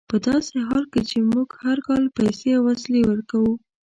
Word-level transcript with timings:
په 0.09 0.15
داسې 0.27 0.55
حال 0.67 0.83
کې 0.93 1.01
چې 1.09 1.17
موږ 1.31 1.47
هر 1.63 1.77
کال 1.87 2.03
پیسې 2.17 2.49
او 2.57 2.61
وسلې 2.69 3.01
ورکوو. 3.05 3.53